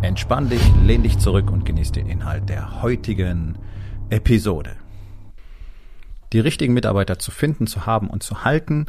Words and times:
Entspann 0.00 0.48
dich, 0.48 0.62
lehn 0.84 1.02
dich 1.02 1.18
zurück 1.18 1.50
und 1.50 1.64
genieß 1.64 1.90
den 1.90 2.06
Inhalt 2.06 2.48
der 2.48 2.82
heutigen 2.82 3.58
Episode. 4.10 4.76
Die 6.32 6.38
richtigen 6.38 6.72
Mitarbeiter 6.72 7.18
zu 7.18 7.32
finden, 7.32 7.66
zu 7.66 7.84
haben 7.84 8.08
und 8.08 8.22
zu 8.22 8.44
halten, 8.44 8.86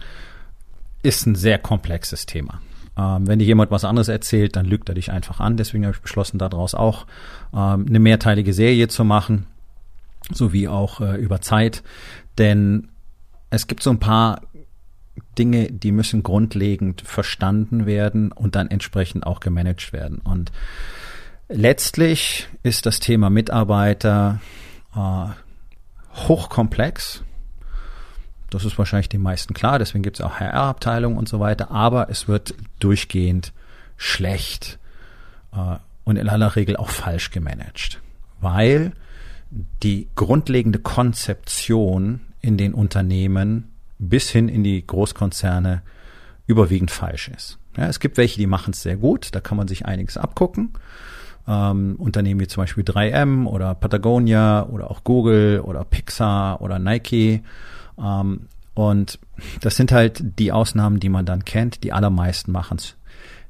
ist 1.02 1.26
ein 1.26 1.34
sehr 1.34 1.58
komplexes 1.58 2.28
Thema. 2.28 2.62
Ähm, 2.96 3.28
wenn 3.28 3.40
dir 3.40 3.46
jemand 3.46 3.72
was 3.72 3.86
anderes 3.86 4.08
erzählt, 4.08 4.56
dann 4.56 4.68
lügt 4.68 4.88
er 4.88 4.96
dich 4.96 5.12
einfach 5.12 5.40
an. 5.40 5.58
Deswegen 5.58 5.86
habe 5.86 5.96
ich 5.96 6.02
beschlossen, 6.02 6.38
daraus 6.38 6.76
auch 6.76 7.08
ähm, 7.54 7.88
eine 7.90 8.00
mehrteilige 8.00 8.54
Serie 8.54 8.88
zu 8.88 9.04
machen, 9.04 9.48
sowie 10.32 10.68
auch 10.68 11.02
äh, 11.02 11.16
über 11.16 11.42
Zeit. 11.42 11.82
Denn 12.38 12.90
es 13.50 13.66
gibt 13.66 13.82
so 13.82 13.90
ein 13.90 14.00
paar 14.00 14.42
Dinge, 15.38 15.72
die 15.72 15.92
müssen 15.92 16.24
grundlegend 16.24 17.02
verstanden 17.02 17.86
werden 17.86 18.32
und 18.32 18.56
dann 18.56 18.70
entsprechend 18.70 19.26
auch 19.26 19.40
gemanagt 19.40 19.94
werden. 19.94 20.20
Und 20.20 20.52
letztlich 21.48 22.48
ist 22.64 22.86
das 22.86 23.00
Thema 23.00 23.30
Mitarbeiter 23.30 24.40
äh, 24.96 25.28
hochkomplex. 26.28 27.24
Das 28.50 28.66
ist 28.66 28.78
wahrscheinlich 28.78 29.10
den 29.10 29.22
meisten 29.22 29.54
klar, 29.54 29.78
deswegen 29.78 30.04
gibt 30.04 30.20
es 30.20 30.26
auch 30.26 30.40
HR-Abteilungen 30.40 31.18
und 31.18 31.30
so 31.30 31.40
weiter, 31.40 31.70
aber 31.70 32.10
es 32.10 32.28
wird 32.28 32.56
durchgehend 32.80 33.54
schlecht 33.96 34.80
äh, 35.54 35.76
und 36.04 36.16
in 36.16 36.28
aller 36.28 36.56
Regel 36.56 36.78
auch 36.78 36.90
falsch 36.90 37.30
gemanagt, 37.30 38.02
weil 38.42 38.94
die 39.84 40.08
grundlegende 40.16 40.80
Konzeption 40.80 42.22
in 42.42 42.58
den 42.58 42.74
Unternehmen 42.74 43.72
bis 44.00 44.30
hin 44.30 44.50
in 44.50 44.64
die 44.64 44.86
Großkonzerne 44.86 45.82
überwiegend 46.48 46.90
falsch 46.90 47.28
ist. 47.30 47.60
Ja, 47.78 47.88
es 47.88 48.00
gibt 48.00 48.18
welche, 48.18 48.40
die 48.40 48.48
machen 48.48 48.72
es 48.72 48.82
sehr 48.82 48.98
gut, 48.98 49.30
da 49.36 49.40
kann 49.40 49.58
man 49.58 49.68
sich 49.68 49.86
einiges 49.86 50.18
abgucken. 50.18 50.74
Ähm, 51.48 51.96
Unternehmen 51.98 52.40
wie 52.40 52.48
zum 52.48 52.64
Beispiel 52.64 52.84
3M 52.84 53.46
oder 53.46 53.76
Patagonia 53.76 54.66
oder 54.68 54.90
auch 54.90 55.04
Google 55.04 55.62
oder 55.62 55.84
Pixar 55.84 56.62
oder 56.62 56.80
Nike. 56.80 57.44
Ähm, 57.98 58.48
und 58.74 59.20
das 59.62 59.76
sind 59.76 59.92
halt 59.92 60.40
die 60.40 60.52
Ausnahmen, 60.52 61.00
die 61.00 61.10
man 61.10 61.26
dann 61.26 61.46
kennt. 61.46 61.84
Die 61.84 61.92
allermeisten 61.92 62.52
machen 62.52 62.78
es 62.78 62.96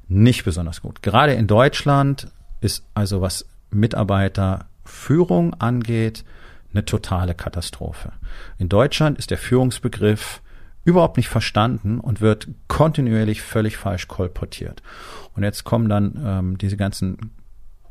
nicht 0.08 0.44
besonders 0.44 0.82
gut. 0.82 1.02
Gerade 1.02 1.34
in 1.34 1.46
Deutschland 1.46 2.28
ist 2.60 2.84
also 2.94 3.20
was 3.20 3.46
Mitarbeiterführung 3.70 5.54
angeht, 5.54 6.24
eine 6.72 6.84
totale 6.84 7.34
Katastrophe. 7.34 8.12
In 8.58 8.68
Deutschland 8.68 9.18
ist 9.18 9.30
der 9.30 9.38
Führungsbegriff 9.38 10.40
überhaupt 10.84 11.16
nicht 11.16 11.28
verstanden 11.28 12.00
und 12.00 12.20
wird 12.20 12.48
kontinuierlich 12.68 13.42
völlig 13.42 13.76
falsch 13.76 14.08
kolportiert. 14.08 14.82
Und 15.34 15.42
jetzt 15.42 15.64
kommen 15.64 15.88
dann 15.88 16.20
ähm, 16.24 16.58
diese 16.58 16.76
ganzen 16.76 17.32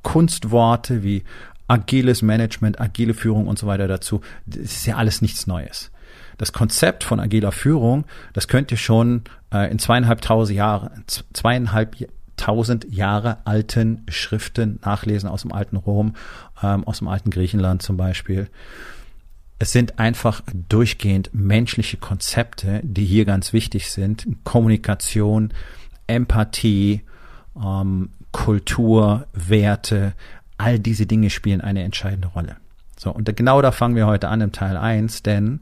Kunstworte 0.02 1.04
wie 1.04 1.24
agiles 1.68 2.22
Management, 2.22 2.82
agile 2.82 3.14
Führung 3.14 3.48
und 3.48 3.60
so 3.60 3.68
weiter 3.68 3.88
dazu. 3.88 4.22
Das 4.46 4.58
ist 4.58 4.86
ja 4.86 4.96
alles 4.96 5.22
nichts 5.22 5.46
Neues. 5.46 5.92
Das 6.38 6.54
Konzept 6.54 7.04
von 7.04 7.20
agiler 7.20 7.52
Führung, 7.52 8.06
das 8.34 8.48
könnt 8.48 8.72
ihr 8.72 8.78
schon 8.78 9.24
äh, 9.54 9.70
in 9.70 9.78
zweieinhalbtausend 9.78 10.58
Jahre, 10.58 10.92
zweieinhalb 11.34 11.96
tausend 12.38 12.88
Jahre 12.90 13.38
alten 13.46 14.06
Schriften 14.08 14.80
nachlesen 14.84 15.30
aus 15.30 15.42
dem 15.42 15.52
alten 15.52 15.76
Rom, 15.76 16.16
ähm, 16.64 16.84
aus 16.86 17.00
dem 17.00 17.08
alten 17.08 17.30
Griechenland 17.30 17.82
zum 17.82 17.98
Beispiel. 17.98 18.50
Es 19.60 19.72
sind 19.72 20.00
einfach 20.00 20.42
durchgehend 20.70 21.32
menschliche 21.34 21.98
Konzepte, 21.98 22.80
die 22.84 23.06
hier 23.06 23.26
ganz 23.26 23.52
wichtig 23.52 23.92
sind. 23.92 24.26
Kommunikation, 24.46 25.54
Empathie, 26.08 27.02
ähm, 27.62 28.10
Kultur, 28.32 29.28
Werte, 29.34 30.14
all 30.58 30.80
diese 30.80 31.06
Dinge 31.06 31.30
spielen 31.30 31.62
eine 31.62 31.84
entscheidende 31.84 32.30
Rolle. 32.30 32.58
So, 32.98 33.12
und 33.12 33.34
genau 33.36 33.62
da 33.62 33.72
fangen 33.72 33.96
wir 33.96 34.08
heute 34.08 34.28
an 34.28 34.42
im 34.42 34.52
Teil 34.52 34.78
eins, 34.78 35.24
denn 35.24 35.62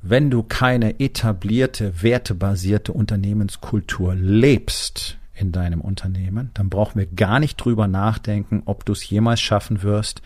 wenn 0.00 0.30
du 0.30 0.42
keine 0.42 0.98
etablierte, 1.00 2.02
wertebasierte 2.02 2.92
Unternehmenskultur 2.92 4.14
lebst, 4.16 5.18
in 5.34 5.52
deinem 5.52 5.80
Unternehmen, 5.80 6.50
dann 6.54 6.68
brauchen 6.68 6.98
wir 6.98 7.06
gar 7.06 7.40
nicht 7.40 7.56
drüber 7.56 7.88
nachdenken, 7.88 8.62
ob 8.66 8.84
du 8.84 8.92
es 8.92 9.08
jemals 9.08 9.40
schaffen 9.40 9.82
wirst, 9.82 10.22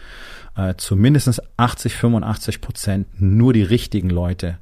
äh, 0.57 0.75
zu 0.77 0.97
mindestens 0.97 1.41
80, 1.57 1.95
85 1.95 2.61
Prozent 2.61 3.21
nur 3.21 3.53
die 3.53 3.63
richtigen 3.63 4.11
Leute 4.11 4.59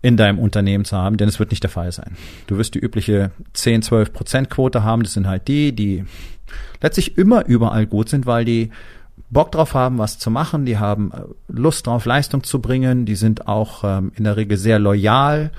in 0.00 0.16
deinem 0.16 0.38
Unternehmen 0.38 0.84
zu 0.84 0.96
haben, 0.96 1.16
denn 1.16 1.28
es 1.28 1.38
wird 1.38 1.50
nicht 1.50 1.62
der 1.62 1.70
Fall 1.70 1.92
sein. 1.92 2.16
Du 2.46 2.56
wirst 2.58 2.74
die 2.74 2.80
übliche 2.80 3.30
10, 3.52 3.82
12 3.82 4.12
Prozent 4.12 4.50
Quote 4.50 4.82
haben. 4.82 5.04
Das 5.04 5.12
sind 5.12 5.28
halt 5.28 5.46
die, 5.46 5.72
die 5.72 6.04
letztlich 6.80 7.16
immer 7.16 7.46
überall 7.46 7.86
gut 7.86 8.08
sind, 8.08 8.26
weil 8.26 8.44
die 8.44 8.70
Bock 9.30 9.52
drauf 9.52 9.74
haben, 9.74 9.98
was 9.98 10.18
zu 10.18 10.30
machen. 10.30 10.66
Die 10.66 10.78
haben 10.78 11.12
äh, 11.12 11.22
Lust 11.48 11.86
drauf, 11.86 12.04
Leistung 12.04 12.42
zu 12.42 12.60
bringen. 12.60 13.06
Die 13.06 13.14
sind 13.14 13.46
auch 13.46 13.84
ähm, 13.84 14.12
in 14.16 14.24
der 14.24 14.36
Regel 14.36 14.56
sehr 14.56 14.78
loyal 14.78 15.52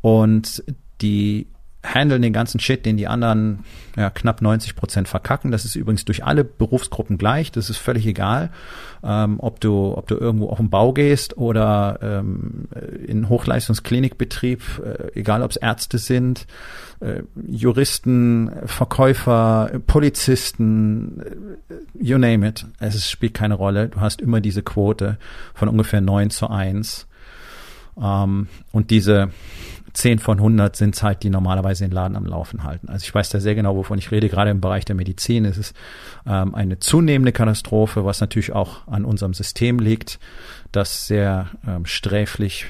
und 0.00 0.62
die 1.02 1.46
handeln 1.82 2.20
den 2.20 2.32
ganzen 2.32 2.60
Shit, 2.60 2.84
den 2.84 2.96
die 2.96 3.06
anderen 3.08 3.64
ja, 3.96 4.10
knapp 4.10 4.42
90 4.42 4.76
Prozent 4.76 5.08
verkacken. 5.08 5.50
Das 5.50 5.64
ist 5.64 5.76
übrigens 5.76 6.04
durch 6.04 6.24
alle 6.24 6.44
Berufsgruppen 6.44 7.16
gleich. 7.16 7.52
Das 7.52 7.70
ist 7.70 7.78
völlig 7.78 8.06
egal, 8.06 8.50
ähm, 9.02 9.36
ob 9.38 9.60
du 9.60 9.94
ob 9.96 10.06
du 10.06 10.16
irgendwo 10.16 10.50
auf 10.50 10.58
den 10.58 10.68
Bau 10.68 10.92
gehst 10.92 11.38
oder 11.38 11.98
ähm, 12.02 12.68
in 13.06 13.28
Hochleistungsklinikbetrieb, 13.28 14.62
äh, 14.84 15.18
egal 15.18 15.42
ob 15.42 15.50
es 15.50 15.56
Ärzte 15.56 15.98
sind, 15.98 16.46
äh, 17.00 17.22
Juristen, 17.48 18.50
Verkäufer, 18.66 19.70
Polizisten, 19.86 21.22
äh, 21.70 21.74
you 21.98 22.18
name 22.18 22.46
it. 22.46 22.66
Es 22.78 23.08
spielt 23.08 23.34
keine 23.34 23.54
Rolle. 23.54 23.88
Du 23.88 24.00
hast 24.00 24.20
immer 24.20 24.40
diese 24.40 24.62
Quote 24.62 25.18
von 25.54 25.68
ungefähr 25.68 26.02
9 26.02 26.30
zu 26.30 26.50
1. 26.50 27.06
Ähm, 28.00 28.48
und 28.72 28.90
diese 28.90 29.30
10 29.92 30.18
von 30.18 30.38
100 30.38 30.76
sind 30.76 30.94
es 30.94 31.02
halt, 31.02 31.22
die 31.22 31.30
normalerweise 31.30 31.84
den 31.84 31.92
Laden 31.92 32.16
am 32.16 32.26
Laufen 32.26 32.64
halten. 32.64 32.88
Also 32.88 33.04
ich 33.04 33.14
weiß 33.14 33.30
da 33.30 33.40
sehr 33.40 33.54
genau, 33.54 33.76
wovon 33.76 33.98
ich 33.98 34.10
rede. 34.10 34.28
Gerade 34.28 34.50
im 34.50 34.60
Bereich 34.60 34.84
der 34.84 34.94
Medizin 34.96 35.44
ist 35.44 35.56
es 35.56 35.74
ähm, 36.26 36.54
eine 36.54 36.78
zunehmende 36.78 37.32
Katastrophe, 37.32 38.04
was 38.04 38.20
natürlich 38.20 38.52
auch 38.52 38.86
an 38.86 39.04
unserem 39.04 39.34
System 39.34 39.78
liegt, 39.78 40.18
das 40.72 41.06
sehr 41.06 41.48
ähm, 41.66 41.86
sträflich, 41.86 42.66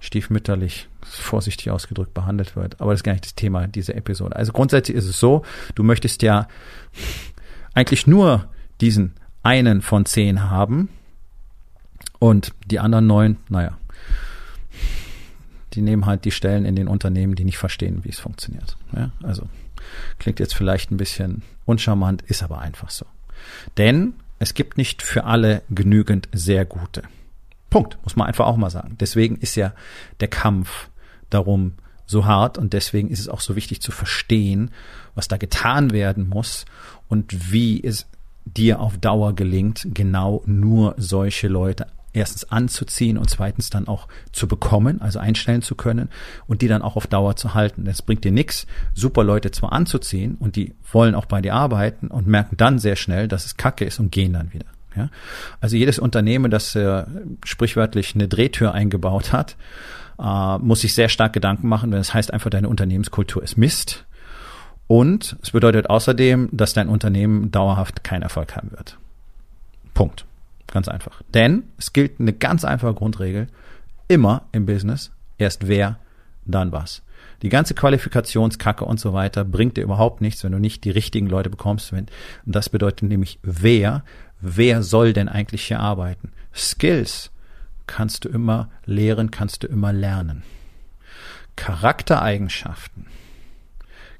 stiefmütterlich, 0.00 0.88
vorsichtig 1.02 1.70
ausgedrückt 1.70 2.14
behandelt 2.14 2.56
wird. 2.56 2.80
Aber 2.80 2.92
das 2.92 3.00
ist 3.00 3.04
gar 3.04 3.12
nicht 3.12 3.24
das 3.24 3.34
Thema 3.34 3.66
dieser 3.66 3.94
Episode. 3.94 4.36
Also 4.36 4.52
grundsätzlich 4.52 4.96
ist 4.96 5.06
es 5.06 5.20
so, 5.20 5.42
du 5.74 5.82
möchtest 5.82 6.22
ja 6.22 6.48
eigentlich 7.74 8.06
nur 8.06 8.46
diesen 8.80 9.14
einen 9.42 9.82
von 9.82 10.06
zehn 10.06 10.50
haben 10.50 10.88
und 12.18 12.52
die 12.66 12.80
anderen 12.80 13.06
neun, 13.06 13.36
naja, 13.48 13.76
die 15.74 15.82
nehmen 15.82 16.06
halt 16.06 16.24
die 16.24 16.30
Stellen 16.30 16.64
in 16.64 16.76
den 16.76 16.88
Unternehmen, 16.88 17.34
die 17.34 17.44
nicht 17.44 17.58
verstehen, 17.58 18.04
wie 18.04 18.10
es 18.10 18.18
funktioniert. 18.18 18.76
Ja, 18.94 19.10
also 19.22 19.48
klingt 20.18 20.40
jetzt 20.40 20.54
vielleicht 20.54 20.90
ein 20.90 20.96
bisschen 20.96 21.42
uncharmant, 21.64 22.22
ist 22.22 22.42
aber 22.42 22.58
einfach 22.58 22.90
so. 22.90 23.06
Denn 23.76 24.14
es 24.38 24.54
gibt 24.54 24.76
nicht 24.78 25.02
für 25.02 25.24
alle 25.24 25.62
genügend 25.70 26.28
sehr 26.32 26.64
gute. 26.64 27.02
Punkt, 27.70 27.98
muss 28.02 28.16
man 28.16 28.26
einfach 28.26 28.46
auch 28.46 28.56
mal 28.56 28.70
sagen. 28.70 28.96
Deswegen 29.00 29.36
ist 29.36 29.56
ja 29.56 29.72
der 30.20 30.28
Kampf 30.28 30.88
darum 31.30 31.74
so 32.06 32.26
hart 32.26 32.58
und 32.58 32.72
deswegen 32.72 33.08
ist 33.08 33.20
es 33.20 33.28
auch 33.28 33.40
so 33.40 33.56
wichtig 33.56 33.80
zu 33.80 33.90
verstehen, 33.90 34.70
was 35.14 35.28
da 35.28 35.36
getan 35.36 35.90
werden 35.90 36.28
muss 36.28 36.66
und 37.08 37.52
wie 37.52 37.82
es 37.82 38.06
dir 38.44 38.80
auf 38.80 38.98
Dauer 38.98 39.34
gelingt, 39.34 39.86
genau 39.92 40.42
nur 40.46 40.94
solche 40.98 41.48
Leute 41.48 41.86
erstens 42.14 42.50
anzuziehen 42.50 43.18
und 43.18 43.28
zweitens 43.28 43.70
dann 43.70 43.88
auch 43.88 44.08
zu 44.32 44.48
bekommen, 44.48 45.00
also 45.02 45.18
einstellen 45.18 45.62
zu 45.62 45.74
können 45.74 46.08
und 46.46 46.62
die 46.62 46.68
dann 46.68 46.82
auch 46.82 46.96
auf 46.96 47.06
Dauer 47.06 47.36
zu 47.36 47.54
halten. 47.54 47.86
Es 47.86 48.02
bringt 48.02 48.24
dir 48.24 48.32
nichts, 48.32 48.66
super 48.94 49.24
Leute 49.24 49.50
zwar 49.50 49.72
anzuziehen 49.72 50.36
und 50.38 50.56
die 50.56 50.74
wollen 50.92 51.14
auch 51.14 51.26
bei 51.26 51.40
dir 51.40 51.54
arbeiten 51.54 52.08
und 52.08 52.26
merken 52.26 52.56
dann 52.56 52.78
sehr 52.78 52.96
schnell, 52.96 53.28
dass 53.28 53.44
es 53.44 53.56
Kacke 53.56 53.84
ist 53.84 53.98
und 53.98 54.12
gehen 54.12 54.32
dann 54.32 54.52
wieder. 54.52 54.66
Ja? 54.96 55.10
Also 55.60 55.76
jedes 55.76 55.98
Unternehmen, 55.98 56.50
das 56.50 56.74
äh, 56.74 57.04
sprichwörtlich 57.44 58.14
eine 58.14 58.28
Drehtür 58.28 58.72
eingebaut 58.72 59.32
hat, 59.32 59.56
äh, 60.18 60.58
muss 60.58 60.80
sich 60.82 60.94
sehr 60.94 61.08
stark 61.08 61.32
Gedanken 61.32 61.68
machen, 61.68 61.90
wenn 61.90 61.98
es 61.98 62.08
das 62.08 62.14
heißt 62.14 62.32
einfach, 62.32 62.50
deine 62.50 62.68
Unternehmenskultur 62.68 63.42
ist 63.42 63.56
Mist 63.56 64.06
Und 64.86 65.36
es 65.42 65.50
bedeutet 65.50 65.90
außerdem, 65.90 66.50
dass 66.52 66.74
dein 66.74 66.88
Unternehmen 66.88 67.50
dauerhaft 67.50 68.04
keinen 68.04 68.22
Erfolg 68.22 68.54
haben 68.56 68.70
wird. 68.70 68.98
Punkt. 69.94 70.26
Ganz 70.68 70.88
einfach. 70.88 71.22
Denn 71.32 71.64
es 71.78 71.92
gilt 71.92 72.20
eine 72.20 72.32
ganz 72.32 72.64
einfache 72.64 72.94
Grundregel. 72.94 73.46
Immer 74.08 74.46
im 74.52 74.66
Business. 74.66 75.10
Erst 75.38 75.68
wer, 75.68 75.98
dann 76.44 76.72
was. 76.72 77.02
Die 77.42 77.48
ganze 77.48 77.74
Qualifikationskacke 77.74 78.84
und 78.84 78.98
so 78.98 79.12
weiter 79.12 79.44
bringt 79.44 79.76
dir 79.76 79.82
überhaupt 79.82 80.20
nichts, 80.20 80.44
wenn 80.44 80.52
du 80.52 80.58
nicht 80.58 80.84
die 80.84 80.90
richtigen 80.90 81.26
Leute 81.26 81.50
bekommst. 81.50 81.92
Und 81.92 82.10
das 82.46 82.68
bedeutet 82.68 83.08
nämlich 83.08 83.38
wer. 83.42 84.04
Wer 84.40 84.82
soll 84.82 85.12
denn 85.12 85.28
eigentlich 85.28 85.64
hier 85.66 85.80
arbeiten? 85.80 86.32
Skills 86.54 87.30
kannst 87.86 88.24
du 88.24 88.28
immer 88.28 88.70
lehren, 88.84 89.30
kannst 89.30 89.62
du 89.62 89.66
immer 89.66 89.92
lernen. 89.92 90.42
Charaktereigenschaften 91.56 93.06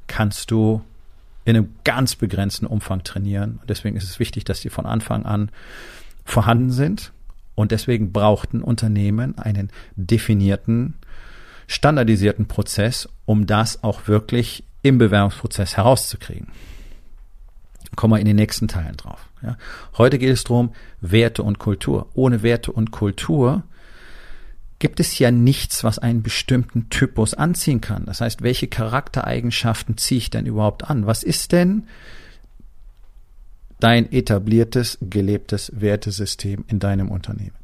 kannst 0.07 0.51
du 0.51 0.83
in 1.45 1.57
einem 1.57 1.75
ganz 1.85 2.15
begrenzten 2.15 2.67
Umfang 2.67 3.05
trainieren. 3.05 3.61
Deswegen 3.69 3.97
ist 3.97 4.05
es 4.05 4.19
wichtig, 4.19 4.45
dass 4.45 4.61
die 4.61 4.71
von 4.71 4.87
Anfang 4.87 5.27
an 5.27 5.51
vorhanden 6.25 6.71
sind. 6.71 7.13
Und 7.55 7.71
deswegen 7.71 8.13
braucht 8.13 8.53
ein 8.53 8.63
Unternehmen 8.63 9.39
einen 9.39 9.71
definierten, 9.95 10.95
standardisierten 11.67 12.47
Prozess, 12.47 13.09
um 13.27 13.47
das 13.47 13.85
auch 13.85 14.09
wirklich 14.09 14.65
im 14.83 14.99
Bewerbungsprozess 14.99 15.77
herauszukriegen. 15.77 16.49
Kommen 17.97 18.15
wir 18.15 18.19
in 18.19 18.27
den 18.27 18.37
nächsten 18.37 18.67
Teilen 18.67 18.97
drauf. 18.97 19.29
Ja. 19.43 19.57
Heute 19.97 20.19
geht 20.19 20.31
es 20.31 20.45
darum, 20.45 20.75
Werte 21.01 21.43
und 21.43 21.59
Kultur. 21.59 22.09
Ohne 22.15 22.43
Werte 22.43 22.73
und 22.73 22.91
Kultur 22.91 23.63
gibt 24.81 25.01
es 25.01 25.19
ja 25.19 25.31
nichts, 25.31 25.85
was 25.85 25.99
einen 25.99 26.23
bestimmten 26.23 26.91
Typus 26.91 27.35
anziehen 27.35 27.81
kann. 27.81 28.05
Das 28.05 28.21
heißt, 28.21 28.43
welche 28.43 28.67
Charaktereigenschaften 28.67 29.97
ziehe 29.97 30.19
ich 30.19 30.31
denn 30.31 30.47
überhaupt 30.47 30.85
an? 30.91 31.07
Was 31.07 31.23
ist 31.23 31.53
denn 31.53 31.87
dein 33.85 34.11
etabliertes, 34.11 34.97
gelebtes 35.03 35.71
Wertesystem 35.75 36.65
in 36.69 36.79
deinem 36.79 37.11
Unternehmen? 37.11 37.55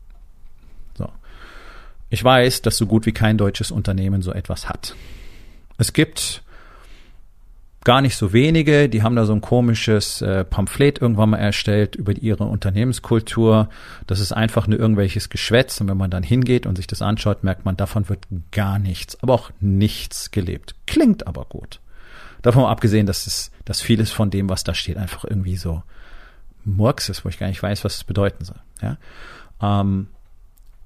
So. 0.98 1.08
Ich 2.10 2.22
weiß, 2.22 2.60
dass 2.60 2.76
so 2.76 2.86
gut 2.86 3.06
wie 3.06 3.12
kein 3.12 3.38
deutsches 3.38 3.70
Unternehmen 3.70 4.20
so 4.20 4.30
etwas 4.32 4.68
hat. 4.68 4.94
Es 5.78 5.94
gibt 5.94 6.42
gar 7.84 8.02
nicht 8.02 8.16
so 8.16 8.34
wenige, 8.34 8.90
die 8.90 9.02
haben 9.02 9.16
da 9.16 9.24
so 9.24 9.32
ein 9.32 9.40
komisches 9.40 10.20
äh, 10.20 10.44
Pamphlet 10.44 11.00
irgendwann 11.00 11.30
mal 11.30 11.38
erstellt 11.38 11.96
über 11.96 12.12
ihre 12.12 12.44
Unternehmenskultur. 12.44 13.70
Das 14.06 14.20
ist 14.20 14.32
einfach 14.32 14.66
nur 14.66 14.78
irgendwelches 14.78 15.30
Geschwätz 15.30 15.80
und 15.80 15.88
wenn 15.88 15.96
man 15.96 16.10
dann 16.10 16.22
hingeht 16.22 16.66
und 16.66 16.76
sich 16.76 16.86
das 16.86 17.00
anschaut, 17.00 17.44
merkt 17.44 17.64
man, 17.64 17.78
davon 17.78 18.10
wird 18.10 18.26
gar 18.50 18.78
nichts, 18.78 19.16
aber 19.22 19.32
auch 19.32 19.50
nichts 19.60 20.30
gelebt. 20.30 20.74
Klingt 20.86 21.26
aber 21.26 21.46
gut. 21.46 21.80
Davon 22.42 22.66
abgesehen, 22.66 23.06
dass 23.06 23.26
es, 23.26 23.50
dass 23.64 23.80
vieles 23.80 24.10
von 24.10 24.28
dem, 24.28 24.50
was 24.50 24.64
da 24.64 24.74
steht, 24.74 24.98
einfach 24.98 25.24
irgendwie 25.24 25.56
so 25.56 25.82
Murks 26.64 27.08
ist, 27.08 27.24
wo 27.24 27.28
ich 27.28 27.38
gar 27.38 27.48
nicht 27.48 27.62
weiß, 27.62 27.84
was 27.84 27.96
es 27.96 28.04
bedeuten 28.04 28.44
soll. 28.44 28.60
Ja? 28.82 28.96
Ähm, 29.62 30.08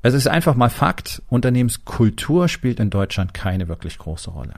es 0.02 0.14
ist 0.14 0.28
einfach 0.28 0.54
mal 0.54 0.70
Fakt, 0.70 1.22
Unternehmenskultur 1.28 2.48
spielt 2.48 2.78
in 2.78 2.90
Deutschland 2.90 3.32
keine 3.32 3.68
wirklich 3.68 3.98
große 3.98 4.30
Rolle. 4.30 4.54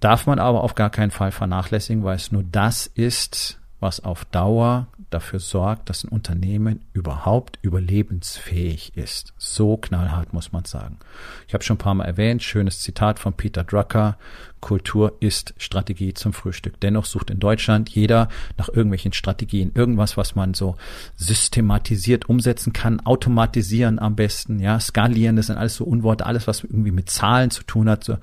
Darf 0.00 0.26
man 0.26 0.38
aber 0.38 0.62
auf 0.62 0.74
gar 0.74 0.90
keinen 0.90 1.10
Fall 1.10 1.32
vernachlässigen, 1.32 2.04
weil 2.04 2.16
es 2.16 2.32
nur 2.32 2.42
das 2.42 2.86
ist, 2.86 3.60
was 3.80 4.00
auf 4.00 4.24
Dauer 4.26 4.88
dafür 5.10 5.38
sorgt, 5.38 5.88
dass 5.88 6.02
ein 6.02 6.08
Unternehmen 6.08 6.80
überhaupt 6.92 7.58
überlebensfähig 7.62 8.96
ist. 8.96 9.34
So 9.36 9.76
knallhart 9.76 10.32
muss 10.32 10.52
man 10.52 10.64
sagen. 10.64 10.98
Ich 11.46 11.54
habe 11.54 11.62
schon 11.62 11.76
ein 11.76 11.78
paar 11.78 11.94
Mal 11.94 12.04
erwähnt, 12.04 12.42
schönes 12.42 12.80
Zitat 12.80 13.18
von 13.18 13.34
Peter 13.34 13.64
Drucker, 13.64 14.18
Kultur 14.60 15.16
ist 15.20 15.54
Strategie 15.58 16.14
zum 16.14 16.32
Frühstück. 16.32 16.80
Dennoch 16.80 17.04
sucht 17.04 17.30
in 17.30 17.38
Deutschland 17.38 17.90
jeder 17.90 18.28
nach 18.56 18.68
irgendwelchen 18.68 19.12
Strategien, 19.12 19.70
irgendwas, 19.74 20.16
was 20.16 20.34
man 20.34 20.54
so 20.54 20.76
systematisiert 21.14 22.28
umsetzen 22.28 22.72
kann, 22.72 23.00
automatisieren 23.00 23.98
am 23.98 24.16
besten, 24.16 24.58
ja, 24.58 24.80
skalieren, 24.80 25.36
das 25.36 25.46
sind 25.46 25.58
alles 25.58 25.76
so 25.76 25.84
Unworte, 25.84 26.26
alles, 26.26 26.46
was 26.46 26.64
irgendwie 26.64 26.90
mit 26.90 27.10
Zahlen 27.10 27.50
zu 27.50 27.62
tun 27.62 27.88
hat, 27.88 28.02
so 28.02 28.16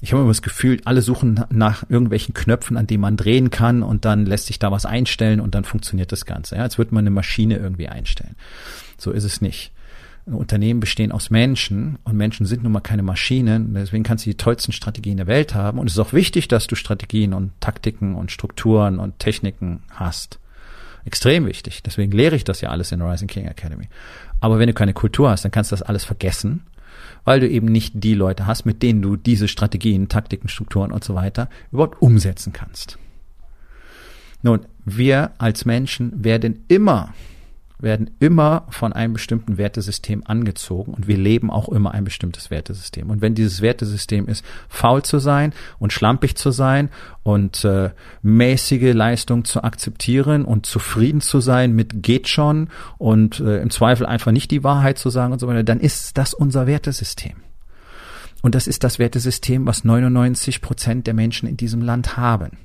ich 0.00 0.12
habe 0.12 0.22
immer 0.22 0.30
das 0.30 0.42
Gefühl, 0.42 0.80
alle 0.84 1.02
suchen 1.02 1.44
nach 1.50 1.84
irgendwelchen 1.88 2.34
Knöpfen, 2.34 2.76
an 2.76 2.86
denen 2.86 3.00
man 3.00 3.16
drehen 3.16 3.50
kann 3.50 3.82
und 3.82 4.04
dann 4.04 4.26
lässt 4.26 4.46
sich 4.46 4.58
da 4.58 4.70
was 4.70 4.86
einstellen 4.86 5.40
und 5.40 5.54
dann 5.54 5.64
funktioniert 5.64 6.12
das 6.12 6.24
Ganze. 6.24 6.56
Ja, 6.56 6.62
als 6.62 6.78
würde 6.78 6.94
man 6.94 7.02
eine 7.02 7.10
Maschine 7.10 7.56
irgendwie 7.56 7.88
einstellen. 7.88 8.36
So 8.96 9.10
ist 9.10 9.24
es 9.24 9.40
nicht. 9.40 9.72
Unternehmen 10.26 10.80
bestehen 10.80 11.10
aus 11.10 11.30
Menschen 11.30 11.98
und 12.04 12.16
Menschen 12.16 12.46
sind 12.46 12.62
nun 12.62 12.72
mal 12.72 12.80
keine 12.80 13.02
Maschinen. 13.02 13.72
Deswegen 13.74 14.04
kannst 14.04 14.26
du 14.26 14.30
die 14.30 14.36
tollsten 14.36 14.72
Strategien 14.72 15.16
der 15.16 15.26
Welt 15.26 15.54
haben. 15.54 15.78
Und 15.78 15.86
es 15.86 15.94
ist 15.94 15.98
auch 15.98 16.12
wichtig, 16.12 16.48
dass 16.48 16.66
du 16.66 16.74
Strategien 16.74 17.32
und 17.32 17.52
Taktiken 17.60 18.14
und 18.14 18.30
Strukturen 18.30 18.98
und 18.98 19.18
Techniken 19.18 19.82
hast. 19.90 20.38
Extrem 21.06 21.46
wichtig. 21.46 21.82
Deswegen 21.82 22.12
lehre 22.12 22.36
ich 22.36 22.44
das 22.44 22.60
ja 22.60 22.68
alles 22.68 22.92
in 22.92 23.00
Rising 23.00 23.28
King 23.28 23.46
Academy. 23.46 23.88
Aber 24.40 24.58
wenn 24.58 24.66
du 24.66 24.74
keine 24.74 24.92
Kultur 24.92 25.30
hast, 25.30 25.44
dann 25.44 25.50
kannst 25.50 25.72
du 25.72 25.76
das 25.76 25.82
alles 25.82 26.04
vergessen 26.04 26.62
weil 27.24 27.40
du 27.40 27.48
eben 27.48 27.66
nicht 27.66 27.92
die 27.96 28.14
Leute 28.14 28.46
hast, 28.46 28.64
mit 28.64 28.82
denen 28.82 29.02
du 29.02 29.16
diese 29.16 29.48
Strategien, 29.48 30.08
Taktiken, 30.08 30.48
Strukturen 30.48 30.92
und 30.92 31.04
so 31.04 31.14
weiter 31.14 31.48
überhaupt 31.72 32.00
umsetzen 32.00 32.52
kannst. 32.52 32.98
Nun, 34.42 34.60
wir 34.84 35.32
als 35.38 35.64
Menschen 35.64 36.24
werden 36.24 36.64
immer 36.68 37.12
werden 37.80 38.10
immer 38.18 38.66
von 38.70 38.92
einem 38.92 39.12
bestimmten 39.12 39.56
Wertesystem 39.56 40.22
angezogen 40.26 40.94
und 40.94 41.06
wir 41.06 41.16
leben 41.16 41.50
auch 41.50 41.68
immer 41.68 41.92
ein 41.92 42.04
bestimmtes 42.04 42.50
Wertesystem. 42.50 43.08
Und 43.10 43.20
wenn 43.20 43.34
dieses 43.34 43.60
Wertesystem 43.60 44.26
ist, 44.26 44.44
faul 44.68 45.02
zu 45.02 45.18
sein 45.18 45.52
und 45.78 45.92
schlampig 45.92 46.36
zu 46.36 46.50
sein 46.50 46.90
und 47.22 47.64
äh, 47.64 47.90
mäßige 48.22 48.94
Leistung 48.94 49.44
zu 49.44 49.62
akzeptieren 49.62 50.44
und 50.44 50.66
zufrieden 50.66 51.20
zu 51.20 51.40
sein 51.40 51.72
mit 51.72 52.02
geht 52.02 52.28
schon 52.28 52.68
und 52.98 53.40
äh, 53.40 53.60
im 53.60 53.70
Zweifel 53.70 54.06
einfach 54.06 54.32
nicht 54.32 54.50
die 54.50 54.64
Wahrheit 54.64 54.98
zu 54.98 55.10
sagen 55.10 55.32
und 55.32 55.38
so 55.38 55.46
weiter, 55.46 55.62
dann 55.62 55.80
ist 55.80 56.18
das 56.18 56.34
unser 56.34 56.66
Wertesystem. 56.66 57.36
Und 58.42 58.54
das 58.54 58.68
ist 58.68 58.84
das 58.84 58.98
Wertesystem, 58.98 59.66
was 59.66 59.84
99 59.84 60.60
Prozent 60.60 61.06
der 61.06 61.14
Menschen 61.14 61.48
in 61.48 61.56
diesem 61.56 61.82
Land 61.82 62.16
haben 62.16 62.58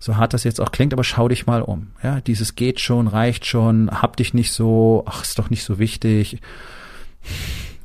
so 0.00 0.16
hart 0.16 0.32
das 0.32 0.44
jetzt 0.44 0.60
auch 0.60 0.72
klingt, 0.72 0.92
aber 0.94 1.04
schau 1.04 1.28
dich 1.28 1.46
mal 1.46 1.60
um. 1.62 1.92
Ja, 2.02 2.20
dieses 2.22 2.56
geht 2.56 2.80
schon, 2.80 3.06
reicht 3.06 3.44
schon, 3.44 3.90
hab 3.90 4.16
dich 4.16 4.32
nicht 4.32 4.50
so, 4.50 5.04
ach, 5.06 5.22
ist 5.22 5.38
doch 5.38 5.50
nicht 5.50 5.62
so 5.62 5.78
wichtig. 5.78 6.40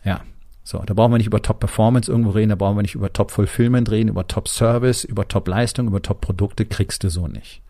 Ja, 0.06 0.22
so, 0.64 0.80
da 0.80 0.94
brauchen 0.94 1.12
wir 1.12 1.18
nicht 1.18 1.28
über 1.28 1.42
Top-Performance 1.42 2.10
irgendwo 2.10 2.32
reden, 2.32 2.50
da 2.50 2.56
brauchen 2.56 2.78
wir 2.78 2.82
nicht 2.82 2.96
über 2.96 3.12
Top-Fulfillment 3.12 3.92
reden, 3.92 4.10
über 4.10 4.28
Top-Service, 4.28 5.04
über 5.04 5.28
Top-Leistung, 5.28 5.88
über 5.88 6.02
Top-Produkte 6.02 6.66
kriegst 6.66 7.04
du 7.04 7.10
so 7.10 7.28
nicht. 7.28 7.62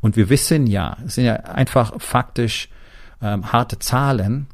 Und 0.00 0.16
wir 0.16 0.28
wissen 0.28 0.66
ja, 0.66 0.96
es 1.06 1.14
sind 1.14 1.24
ja 1.24 1.36
einfach 1.36 2.00
faktisch 2.00 2.68
ähm, 3.22 3.52
harte 3.52 3.78
Zahlen, 3.78 4.48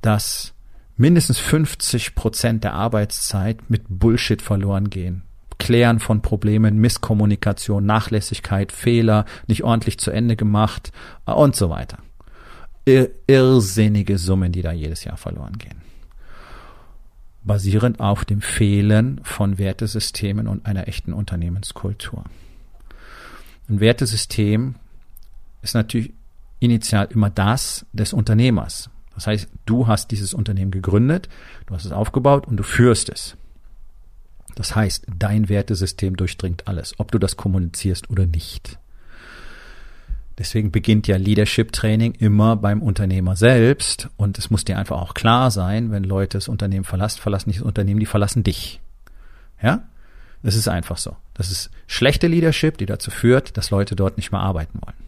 dass 0.00 0.54
mindestens 0.96 1.38
50 1.38 2.14
Prozent 2.14 2.62
der 2.62 2.74
Arbeitszeit 2.74 3.68
mit 3.68 3.82
Bullshit 3.88 4.40
verloren 4.40 4.90
gehen. 4.90 5.22
Klären 5.60 6.00
von 6.00 6.22
Problemen, 6.22 6.78
Misskommunikation, 6.78 7.86
Nachlässigkeit, 7.86 8.72
Fehler, 8.72 9.26
nicht 9.46 9.62
ordentlich 9.62 9.98
zu 9.98 10.10
Ende 10.10 10.34
gemacht 10.34 10.90
äh, 11.26 11.32
und 11.32 11.54
so 11.54 11.70
weiter. 11.70 11.98
irrsinnige 12.84 14.18
Summen, 14.18 14.50
die 14.50 14.62
da 14.62 14.72
jedes 14.72 15.04
Jahr 15.04 15.16
verloren 15.16 15.58
gehen. 15.58 15.82
Basierend 17.44 18.00
auf 18.00 18.24
dem 18.24 18.40
Fehlen 18.40 19.20
von 19.22 19.58
Wertesystemen 19.58 20.48
und 20.48 20.66
einer 20.66 20.88
echten 20.88 21.12
Unternehmenskultur. 21.12 22.24
Ein 23.68 23.78
Wertesystem 23.80 24.74
ist 25.62 25.74
natürlich 25.74 26.12
initial 26.58 27.08
immer 27.10 27.30
das 27.30 27.86
des 27.92 28.12
Unternehmers. 28.12 28.90
Das 29.14 29.26
heißt, 29.26 29.48
du 29.66 29.86
hast 29.86 30.10
dieses 30.10 30.34
Unternehmen 30.34 30.70
gegründet, 30.70 31.28
du 31.66 31.74
hast 31.74 31.84
es 31.84 31.92
aufgebaut 31.92 32.46
und 32.46 32.56
du 32.56 32.62
führst 32.62 33.10
es. 33.10 33.36
Das 34.60 34.76
heißt, 34.76 35.06
dein 35.16 35.48
Wertesystem 35.48 36.18
durchdringt 36.18 36.68
alles, 36.68 36.92
ob 36.98 37.10
du 37.10 37.18
das 37.18 37.38
kommunizierst 37.38 38.10
oder 38.10 38.26
nicht. 38.26 38.78
Deswegen 40.36 40.70
beginnt 40.70 41.06
ja 41.06 41.16
Leadership 41.16 41.72
Training 41.72 42.12
immer 42.12 42.56
beim 42.56 42.82
Unternehmer 42.82 43.36
selbst 43.36 44.10
und 44.18 44.36
es 44.36 44.50
muss 44.50 44.66
dir 44.66 44.76
einfach 44.76 45.00
auch 45.00 45.14
klar 45.14 45.50
sein, 45.50 45.90
wenn 45.92 46.04
Leute 46.04 46.36
das 46.36 46.46
Unternehmen 46.46 46.84
verlassen, 46.84 47.22
verlassen 47.22 47.48
nicht 47.48 47.60
das 47.60 47.66
Unternehmen, 47.66 48.00
die 48.00 48.06
verlassen 48.06 48.42
dich. 48.42 48.82
Ja? 49.62 49.84
Das 50.42 50.56
ist 50.56 50.68
einfach 50.68 50.98
so. 50.98 51.16
Das 51.32 51.50
ist 51.50 51.70
schlechte 51.86 52.26
Leadership, 52.26 52.76
die 52.76 52.84
dazu 52.84 53.10
führt, 53.10 53.56
dass 53.56 53.70
Leute 53.70 53.96
dort 53.96 54.18
nicht 54.18 54.30
mehr 54.30 54.42
arbeiten 54.42 54.78
wollen. 54.84 54.98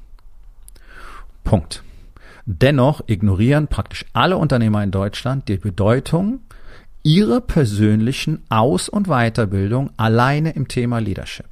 Punkt. 1.44 1.82
Dennoch 2.46 3.02
ignorieren 3.06 3.68
praktisch 3.68 4.06
alle 4.14 4.38
Unternehmer 4.38 4.82
in 4.82 4.92
Deutschland 4.92 5.46
die 5.50 5.58
Bedeutung 5.58 6.40
ihre 7.02 7.40
persönlichen 7.40 8.42
Aus- 8.48 8.88
und 8.88 9.08
Weiterbildung 9.08 9.90
alleine 9.96 10.50
im 10.50 10.68
Thema 10.68 10.98
Leadership. 10.98 11.48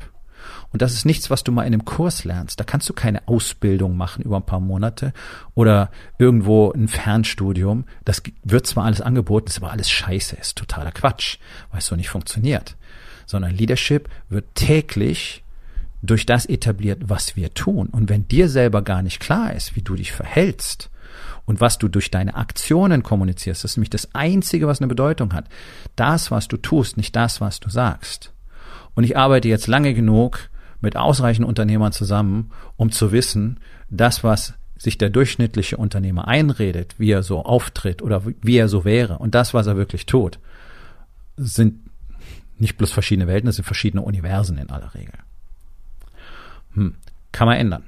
Und 0.73 0.83
das 0.83 0.95
ist 0.95 1.04
nichts, 1.04 1.30
was 1.30 1.42
du 1.42 1.50
mal 1.50 1.64
in 1.64 1.75
einem 1.75 1.85
Kurs 1.85 2.25
lernst. 2.25 2.61
Da 2.61 2.64
kannst 2.64 2.88
du 2.88 2.92
keine 2.92 3.26
Ausbildung 3.26 3.97
machen 3.97 4.23
über 4.23 4.37
ein 4.37 4.47
paar 4.47 4.61
Monate 4.61 5.12
oder 5.54 5.90
irgendwo 6.19 6.71
ein 6.71 6.87
Fernstudium. 6.87 7.85
Das 8.04 8.23
wird 8.45 8.66
zwar 8.66 8.85
alles 8.85 9.00
angeboten, 9.00 9.49
ist 9.49 9.59
aber 9.59 9.73
alles 9.73 9.90
scheiße, 9.90 10.37
ist 10.37 10.57
totaler 10.57 10.92
Quatsch, 10.92 11.38
weil 11.71 11.80
es 11.80 11.87
so 11.87 11.97
nicht 11.97 12.09
funktioniert. 12.09 12.76
sondern 13.26 13.54
Leadership 13.54 14.09
wird 14.28 14.57
täglich 14.57 15.45
durch 16.02 16.26
das 16.26 16.47
etabliert, 16.47 17.02
was 17.07 17.37
wir 17.37 17.54
tun. 17.54 17.88
Und 17.88 18.09
wenn 18.09 18.26
dir 18.26 18.49
selber 18.49 18.83
gar 18.83 19.02
nicht 19.02 19.21
klar 19.21 19.54
ist, 19.54 19.76
wie 19.76 19.83
du 19.83 19.95
dich 19.95 20.11
verhältst 20.12 20.90
und 21.50 21.61
was 21.61 21.78
du 21.78 21.88
durch 21.88 22.12
deine 22.12 22.37
Aktionen 22.37 23.02
kommunizierst, 23.02 23.64
das 23.64 23.73
ist 23.73 23.76
nämlich 23.76 23.90
das 23.90 24.14
Einzige, 24.14 24.69
was 24.69 24.80
eine 24.80 24.87
Bedeutung 24.87 25.33
hat. 25.33 25.47
Das, 25.97 26.30
was 26.30 26.47
du 26.47 26.57
tust, 26.57 26.97
nicht 26.97 27.16
das, 27.16 27.40
was 27.40 27.59
du 27.59 27.69
sagst. 27.69 28.33
Und 28.95 29.02
ich 29.02 29.16
arbeite 29.16 29.49
jetzt 29.49 29.66
lange 29.66 29.92
genug 29.92 30.49
mit 30.80 30.97
ausreichend 30.97 31.45
Unternehmern 31.45 31.90
zusammen, 31.90 32.52
um 32.76 32.92
zu 32.92 33.11
wissen, 33.11 33.59
das, 33.88 34.23
was 34.23 34.54
sich 34.78 34.97
der 34.97 35.11
durchschnittliche 35.11 35.76
Unternehmer 35.76 36.28
einredet, 36.28 36.95
wie 36.99 37.11
er 37.11 37.25
so 37.25 37.45
auftritt 37.45 38.00
oder 38.00 38.23
wie 38.25 38.57
er 38.57 38.69
so 38.69 38.85
wäre 38.85 39.19
und 39.19 39.35
das, 39.35 39.52
was 39.52 39.66
er 39.66 39.76
wirklich 39.76 40.07
tut, 40.07 40.38
sind 41.37 41.80
nicht 42.59 42.78
bloß 42.78 42.92
verschiedene 42.92 43.26
Welten, 43.26 43.47
das 43.47 43.57
sind 43.57 43.64
verschiedene 43.64 44.02
Universen 44.02 44.57
in 44.57 44.71
aller 44.71 44.95
Regel. 44.95 45.19
Hm, 46.75 46.95
kann 47.33 47.49
man 47.49 47.57
ändern. 47.57 47.83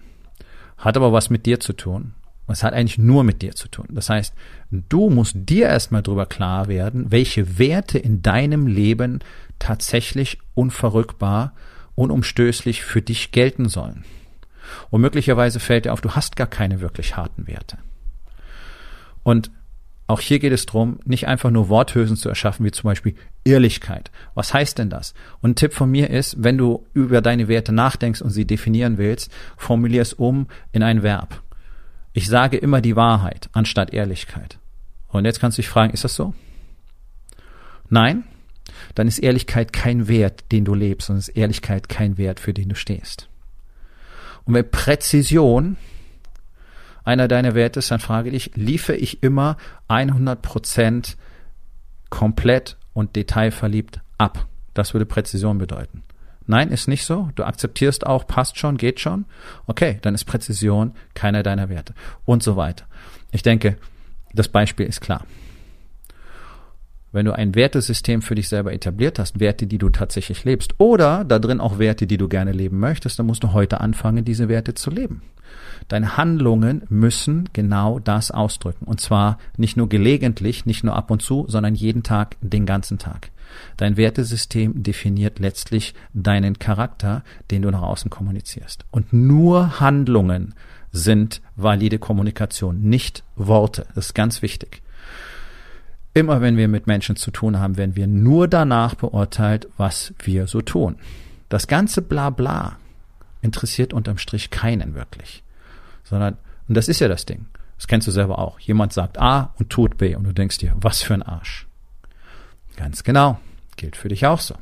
Hat 0.79 0.97
aber 0.97 1.13
was 1.13 1.31
mit 1.31 1.47
dir 1.47 1.61
zu 1.61 1.75
tun. 1.75 2.15
Es 2.53 2.63
hat 2.63 2.75
eigentlich 2.75 2.99
nur 2.99 3.25
mit 3.25 3.43
dir 3.43 3.55
zu 3.55 3.69
tun. 3.69 3.87
Das 3.91 4.09
heißt, 4.09 4.35
du 4.71 5.11
musst 5.11 5.35
dir 5.37 5.67
erstmal 5.67 6.03
drüber 6.03 6.27
klar 6.27 6.69
werden, 6.69 7.11
welche 7.11 7.59
Werte 7.59 7.99
in 7.99 8.23
deinem 8.23 8.67
Leben 8.67 9.21
tatsächlich 9.59 10.39
unverrückbar, 10.55 11.55
unumstößlich 11.95 12.83
für 12.83 13.03
dich 13.03 13.33
gelten 13.33 13.69
sollen. 13.69 14.05
Und 14.91 15.01
möglicherweise 15.01 15.61
fällt 15.61 15.85
dir 15.85 15.93
auf, 15.93 16.01
du 16.01 16.13
hast 16.13 16.37
gar 16.37 16.47
keine 16.47 16.81
wirklich 16.81 17.17
harten 17.17 17.47
Werte. 17.47 17.79
Und 19.23 19.51
auch 20.07 20.21
hier 20.21 20.41
geht 20.41 20.53
es 20.53 20.67
darum, 20.67 20.99
nicht 21.05 21.27
einfach 21.27 21.51
nur 21.51 21.69
Worthülsen 21.69 22.17
zu 22.17 22.29
erschaffen, 22.29 22.67
wie 22.67 22.71
zum 22.71 22.89
Beispiel 22.89 23.15
Ehrlichkeit. 23.45 24.11
Was 24.35 24.53
heißt 24.53 24.79
denn 24.79 24.91
das? 24.91 25.15
Und 25.41 25.53
ein 25.53 25.57
Tipp 25.57 25.73
von 25.73 25.91
mir 25.91 26.11
ist, 26.11 26.43
wenn 26.43 26.59
du 26.59 26.87
über 26.93 27.21
deine 27.21 27.49
Werte 27.49 27.73
nachdenkst 27.73 28.21
und 28.21 28.31
sie 28.31 28.47
definieren 28.47 28.99
willst, 28.99 29.33
formulier 29.57 30.03
es 30.03 30.13
um 30.13 30.49
in 30.73 30.83
ein 30.83 31.03
Verb. 31.03 31.43
Ich 32.13 32.29
sage 32.29 32.57
immer 32.57 32.81
die 32.81 32.97
Wahrheit 32.97 33.49
anstatt 33.53 33.93
Ehrlichkeit. 33.93 34.59
Und 35.09 35.25
jetzt 35.25 35.41
kannst 35.41 35.59
du 35.59 35.63
dich 35.63 35.69
fragen, 35.69 35.93
ist 35.93 36.05
das 36.05 36.15
so? 36.15 36.35
Nein? 37.89 38.25
Dann 38.95 39.09
ist 39.09 39.19
Ehrlichkeit 39.19 39.73
kein 39.73 40.09
Wert, 40.09 40.45
den 40.53 40.65
du 40.65 40.75
lebst, 40.75 41.11
und 41.11 41.17
ist 41.17 41.29
Ehrlichkeit 41.29 41.89
kein 41.89 42.19
Wert, 42.19 42.41
für 42.41 42.55
den 42.55 42.69
du 42.69 42.75
stehst. 42.75 43.29
Und 44.45 44.55
wenn 44.55 44.71
Präzision 44.71 45.77
einer 47.05 47.29
deiner 47.29 47.55
Werte 47.55 47.81
ist, 47.81 47.91
dann 47.91 48.01
frage 48.01 48.31
dich, 48.31 48.53
liefere 48.55 48.97
ich 48.97 49.23
immer 49.23 49.57
100 49.89 50.41
Prozent 50.41 51.17
komplett 52.11 52.77
und 52.93 53.17
detailverliebt 53.17 54.01
ab? 54.19 54.47
Das 54.75 54.95
würde 54.95 55.07
Präzision 55.07 55.59
bedeuten. 55.59 56.03
Nein, 56.47 56.71
ist 56.71 56.89
nicht 56.89 57.05
so. 57.05 57.31
Du 57.35 57.45
akzeptierst 57.45 58.07
auch, 58.07 58.27
passt 58.27 58.59
schon, 58.59 58.77
geht 58.77 59.01
schon. 59.01 59.25
Okay, 59.67 59.99
dann 60.03 60.15
ist 60.15 60.25
Präzision 60.25 60.93
keiner 61.15 61.43
deiner 61.43 61.69
Werte 61.69 61.95
und 62.25 62.43
so 62.43 62.57
weiter. 62.57 62.87
Ich 63.31 63.43
denke, 63.43 63.77
das 64.35 64.49
Beispiel 64.49 64.87
ist 64.87 65.01
klar. 65.01 65.25
Wenn 67.13 67.27
du 67.27 67.33
ein 67.33 67.55
Wertesystem 67.55 68.23
für 68.23 68.35
dich 68.35 68.49
selber 68.49 68.73
etabliert 68.73 69.19
hast, 69.19 69.39
Werte, 69.39 69.67
die 69.67 69.79
du 69.79 69.91
tatsächlich 69.91 70.45
lebst, 70.45 70.75
oder 70.79 71.25
da 71.25 71.39
drin 71.39 71.61
auch 71.61 71.79
Werte, 71.79 72.07
die 72.07 72.17
du 72.17 72.29
gerne 72.29 72.53
leben 72.53 72.79
möchtest, 72.79 73.19
dann 73.19 73.27
musst 73.27 73.45
du 73.45 73.53
heute 73.53 73.81
anfangen, 73.81 74.25
diese 74.25 74.49
Werte 74.49 74.75
zu 74.75 74.91
leben. 74.91 75.23
Deine 75.89 76.17
Handlungen 76.17 76.83
müssen 76.89 77.51
genau 77.53 77.99
das 77.99 78.31
ausdrücken. 78.31 78.87
Und 78.87 79.01
zwar 79.01 79.39
nicht 79.57 79.77
nur 79.77 79.89
gelegentlich, 79.89 80.65
nicht 80.65 80.85
nur 80.85 80.97
ab 80.97 81.11
und 81.11 81.21
zu, 81.23 81.45
sondern 81.49 81.75
jeden 81.75 82.03
Tag, 82.03 82.37
den 82.41 82.65
ganzen 82.65 82.99
Tag. 82.99 83.31
Dein 83.77 83.99
Wertesystem 83.99 84.83
definiert 84.83 85.39
letztlich 85.39 85.95
deinen 86.15 86.59
Charakter, 86.59 87.23
den 87.51 87.63
du 87.63 87.71
nach 87.71 87.83
außen 87.83 88.11
kommunizierst. 88.11 88.87
Und 88.91 89.13
nur 89.13 89.81
Handlungen 89.81 90.55
sind 90.91 91.43
valide 91.57 91.99
Kommunikation, 91.99 92.81
nicht 92.81 93.25
Worte. 93.37 93.87
Das 93.95 94.07
ist 94.07 94.15
ganz 94.15 94.41
wichtig. 94.41 94.83
Immer 96.15 96.41
wenn 96.41 96.57
wir 96.57 96.69
mit 96.69 96.87
Menschen 96.87 97.17
zu 97.17 97.31
tun 97.31 97.59
haben, 97.59 97.77
werden 97.77 97.97
wir 97.97 98.07
nur 98.07 98.49
danach 98.49 98.95
beurteilt, 98.95 99.69
was 99.79 100.13
wir 100.23 100.47
so 100.47 100.61
tun. 100.61 100.97
Das 101.49 101.67
ganze 101.67 102.03
Blabla 102.03 102.77
interessiert 103.41 103.93
unterm 103.93 104.19
Strich 104.19 104.51
keinen 104.51 104.95
wirklich. 104.95 105.43
Sondern, 106.05 106.37
und 106.69 106.77
das 106.77 106.89
ist 106.89 107.01
ja 107.01 107.09
das 107.09 107.25
Ding. 107.25 107.47
Das 107.77 107.87
kennst 107.89 108.07
du 108.07 108.13
selber 108.13 108.39
auch. 108.39 108.61
Jemand 108.61 108.93
sagt 108.93 109.19
A 109.19 109.55
und 109.59 109.71
tut 109.71 109.99
B 109.99 110.15
und 110.15 110.25
du 110.25 110.33
denkst 110.33 110.59
dir, 110.59 110.75
was 110.77 111.03
für 111.03 111.15
ein 111.15 111.23
Arsch. 111.23 111.67
Ganz 112.77 113.05
genau. 113.05 113.41
Gilt 113.77 113.97
für 113.97 114.09
dich 114.09 114.27
auch 114.27 114.41
so. 114.41 114.55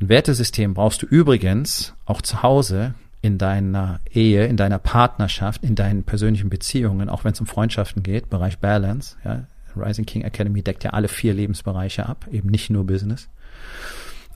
Ein 0.00 0.08
Wertesystem 0.08 0.74
brauchst 0.74 1.02
du 1.02 1.06
übrigens 1.06 1.94
auch 2.04 2.22
zu 2.22 2.42
Hause 2.42 2.94
in 3.22 3.38
deiner 3.38 4.00
Ehe, 4.10 4.46
in 4.46 4.56
deiner 4.56 4.78
Partnerschaft, 4.78 5.62
in 5.62 5.74
deinen 5.74 6.04
persönlichen 6.04 6.50
Beziehungen, 6.50 7.08
auch 7.08 7.24
wenn 7.24 7.32
es 7.32 7.40
um 7.40 7.46
Freundschaften 7.46 8.02
geht, 8.02 8.30
Bereich 8.30 8.58
Balance, 8.58 9.16
ja, 9.24 9.46
Rising 9.76 10.06
King 10.06 10.22
Academy 10.22 10.62
deckt 10.62 10.84
ja 10.84 10.90
alle 10.90 11.08
vier 11.08 11.34
Lebensbereiche 11.34 12.06
ab, 12.06 12.26
eben 12.30 12.48
nicht 12.48 12.70
nur 12.70 12.84
Business. 12.84 13.28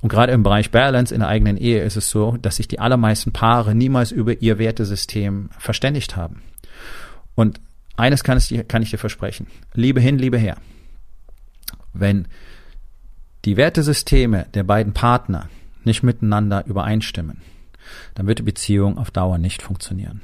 Und 0.01 0.09
gerade 0.09 0.33
im 0.33 0.43
Bereich 0.43 0.71
Balance 0.71 1.15
in 1.15 1.21
der 1.21 1.29
eigenen 1.29 1.57
Ehe 1.57 1.83
ist 1.83 1.97
es 1.97 2.11
so, 2.11 2.37
dass 2.41 2.57
sich 2.57 2.69
die 2.69 2.79
allermeisten 2.79 3.33
Paare 3.33 3.75
niemals 3.75 4.13
über 4.13 4.41
ihr 4.41 4.59
Wertesystem 4.59 5.51
verständigt 5.59 6.17
haben. 6.17 6.43
Und 7.35 7.61
eines 7.97 8.25
kann, 8.25 8.39
es, 8.39 8.53
kann 8.69 8.83
ich 8.83 8.91
dir 8.91 8.99
versprechen. 8.99 9.47
Liebe 9.75 10.01
hin, 10.01 10.19
Liebe 10.19 10.39
her. 10.39 10.57
Wenn 11.93 12.29
die 13.45 13.57
Wertesysteme 13.57 14.47
der 14.55 14.65
beiden 14.65 14.95
Partner 14.95 15.49
nicht 15.85 16.03
miteinander 16.03 16.67
übereinstimmen, 16.67 17.43
dann 18.15 18.27
wird 18.27 18.39
die 18.39 18.45
Beziehung 18.45 18.97
auf 18.99 19.11
Dauer 19.11 19.39
nicht 19.39 19.63
funktionieren. 19.63 20.21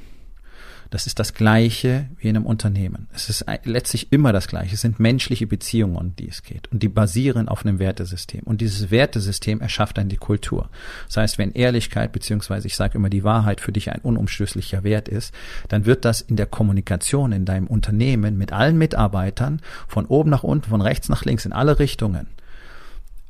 Das 0.89 1.05
ist 1.05 1.19
das 1.19 1.33
Gleiche 1.33 2.07
wie 2.17 2.29
in 2.29 2.37
einem 2.37 2.45
Unternehmen. 2.45 3.07
Es 3.13 3.29
ist 3.29 3.45
letztlich 3.63 4.11
immer 4.13 4.31
das 4.31 4.47
Gleiche. 4.47 4.75
Es 4.75 4.81
sind 4.81 4.99
menschliche 4.99 5.45
Beziehungen, 5.45 5.97
um 5.97 6.15
die 6.15 6.29
es 6.29 6.43
geht. 6.43 6.71
Und 6.71 6.81
die 6.81 6.87
basieren 6.87 7.49
auf 7.49 7.65
einem 7.65 7.79
Wertesystem. 7.79 8.43
Und 8.43 8.61
dieses 8.61 8.89
Wertesystem 8.89 9.59
erschafft 9.59 9.97
dann 9.97 10.07
die 10.07 10.17
Kultur. 10.17 10.69
Das 11.07 11.17
heißt, 11.17 11.37
wenn 11.37 11.51
Ehrlichkeit, 11.51 12.13
beziehungsweise 12.13 12.67
ich 12.67 12.75
sage 12.75 12.97
immer 12.97 13.09
die 13.09 13.25
Wahrheit 13.25 13.59
für 13.59 13.73
dich 13.73 13.91
ein 13.91 13.99
unumstößlicher 13.99 14.83
Wert 14.83 15.09
ist, 15.09 15.33
dann 15.67 15.85
wird 15.85 16.05
das 16.05 16.21
in 16.21 16.37
der 16.37 16.45
Kommunikation 16.45 17.33
in 17.33 17.43
deinem 17.43 17.67
Unternehmen 17.67 18.37
mit 18.37 18.53
allen 18.53 18.77
Mitarbeitern 18.77 19.61
von 19.87 20.05
oben 20.05 20.29
nach 20.29 20.43
unten, 20.43 20.69
von 20.69 20.81
rechts 20.81 21.09
nach 21.09 21.25
links, 21.25 21.45
in 21.45 21.53
alle 21.53 21.79
Richtungen 21.79 22.27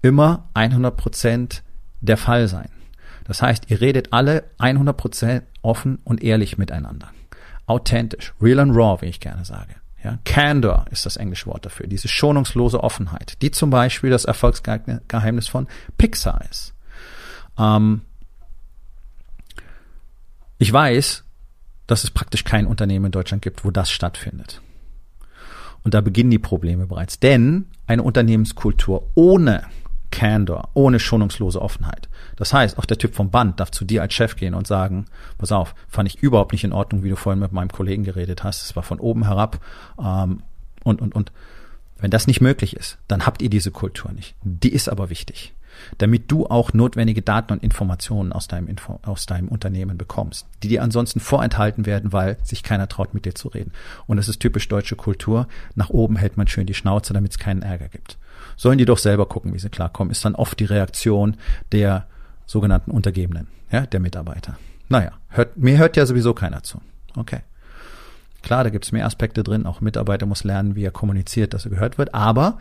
immer 0.03 0.47
100 0.53 0.95
Prozent 0.95 1.63
der 2.01 2.17
Fall 2.17 2.47
sein. 2.47 2.69
Das 3.25 3.41
heißt, 3.41 3.69
ihr 3.69 3.81
redet 3.81 4.13
alle 4.13 4.43
100 4.59 4.95
Prozent 4.95 5.43
offen 5.63 5.99
und 6.03 6.23
ehrlich 6.23 6.59
miteinander 6.59 7.09
authentisch, 7.67 8.33
real 8.41 8.59
and 8.59 8.75
raw, 8.75 8.99
wie 9.01 9.07
ich 9.07 9.19
gerne 9.19 9.45
sage. 9.45 9.75
Ja, 10.03 10.19
Candor 10.25 10.85
ist 10.91 11.05
das 11.05 11.17
englische 11.17 11.47
Wort 11.47 11.65
dafür, 11.65 11.87
diese 11.87 12.07
schonungslose 12.07 12.83
Offenheit, 12.83 13.41
die 13.41 13.51
zum 13.51 13.69
Beispiel 13.69 14.09
das 14.09 14.25
Erfolgsgeheimnis 14.25 15.47
von 15.47 15.67
Pixar 15.97 16.41
ist. 16.49 16.73
Ähm, 17.57 18.01
ich 20.59 20.71
weiß, 20.71 21.23
dass 21.87 22.03
es 22.03 22.11
praktisch 22.11 22.43
kein 22.43 22.67
Unternehmen 22.67 23.05
in 23.05 23.11
Deutschland 23.11 23.41
gibt, 23.41 23.65
wo 23.65 23.71
das 23.71 23.89
stattfindet. 23.89 24.61
Und 25.83 25.93
da 25.93 26.01
beginnen 26.01 26.31
die 26.31 26.39
Probleme 26.39 26.85
bereits. 26.85 27.19
Denn 27.19 27.67
eine 27.85 28.03
Unternehmenskultur 28.03 29.09
ohne 29.15 29.63
Candor, 30.17 30.69
ohne 30.73 30.99
schonungslose 30.99 31.61
Offenheit. 31.61 32.09
Das 32.37 32.51
heißt, 32.51 32.79
auch 32.79 32.85
der 32.85 32.97
Typ 32.97 33.13
vom 33.13 33.29
Band 33.29 33.59
darf 33.59 33.69
zu 33.69 33.85
dir 33.85 34.01
als 34.01 34.15
Chef 34.15 34.35
gehen 34.35 34.55
und 34.55 34.65
sagen, 34.65 35.05
pass 35.37 35.51
auf, 35.51 35.75
fand 35.87 36.09
ich 36.09 36.23
überhaupt 36.23 36.53
nicht 36.53 36.63
in 36.63 36.73
Ordnung, 36.73 37.03
wie 37.03 37.09
du 37.09 37.15
vorhin 37.15 37.39
mit 37.39 37.51
meinem 37.51 37.71
Kollegen 37.71 38.03
geredet 38.03 38.43
hast. 38.43 38.63
Es 38.63 38.75
war 38.75 38.81
von 38.81 38.99
oben 38.99 39.25
herab 39.25 39.59
ähm, 40.03 40.41
und, 40.83 41.03
und, 41.03 41.13
und. 41.13 41.31
Wenn 41.99 42.09
das 42.09 42.25
nicht 42.25 42.41
möglich 42.41 42.75
ist, 42.75 42.97
dann 43.07 43.27
habt 43.27 43.43
ihr 43.43 43.49
diese 43.51 43.69
Kultur 43.69 44.11
nicht. 44.11 44.35
Die 44.41 44.73
ist 44.73 44.89
aber 44.89 45.11
wichtig, 45.11 45.53
damit 45.99 46.31
du 46.31 46.47
auch 46.47 46.73
notwendige 46.73 47.21
Daten 47.21 47.53
und 47.53 47.63
Informationen 47.63 48.33
aus 48.33 48.47
deinem, 48.47 48.67
Info, 48.67 48.99
aus 49.03 49.27
deinem 49.27 49.49
Unternehmen 49.49 49.99
bekommst, 49.99 50.47
die 50.63 50.67
dir 50.67 50.81
ansonsten 50.81 51.19
vorenthalten 51.19 51.85
werden, 51.85 52.11
weil 52.11 52.37
sich 52.43 52.63
keiner 52.63 52.87
traut, 52.87 53.13
mit 53.13 53.25
dir 53.25 53.35
zu 53.35 53.49
reden. 53.49 53.71
Und 54.07 54.17
das 54.17 54.29
ist 54.29 54.39
typisch 54.39 54.67
deutsche 54.67 54.95
Kultur. 54.95 55.47
Nach 55.75 55.91
oben 55.91 56.15
hält 56.15 56.37
man 56.37 56.47
schön 56.47 56.65
die 56.65 56.73
Schnauze, 56.73 57.13
damit 57.13 57.31
es 57.33 57.39
keinen 57.39 57.61
Ärger 57.61 57.89
gibt 57.89 58.17
sollen 58.57 58.77
die 58.77 58.85
doch 58.85 58.97
selber 58.97 59.27
gucken, 59.27 59.53
wie 59.53 59.59
sie 59.59 59.69
klarkommen, 59.69 60.11
ist 60.11 60.25
dann 60.25 60.35
oft 60.35 60.59
die 60.59 60.65
Reaktion 60.65 61.37
der 61.71 62.07
sogenannten 62.45 62.91
Untergebenen, 62.91 63.47
ja, 63.71 63.85
der 63.85 63.99
Mitarbeiter. 63.99 64.57
Naja, 64.89 65.11
hört, 65.29 65.57
mir 65.57 65.77
hört 65.77 65.95
ja 65.95 66.05
sowieso 66.05 66.33
keiner 66.33 66.63
zu. 66.63 66.81
Okay. 67.15 67.41
Klar, 68.41 68.63
da 68.63 68.69
gibt's 68.69 68.91
mehr 68.91 69.05
Aspekte 69.05 69.43
drin. 69.43 69.65
Auch 69.65 69.81
Mitarbeiter 69.81 70.25
muss 70.25 70.43
lernen, 70.43 70.75
wie 70.75 70.83
er 70.83 70.91
kommuniziert, 70.91 71.53
dass 71.53 71.65
er 71.65 71.71
gehört 71.71 71.97
wird. 71.97 72.13
Aber 72.13 72.59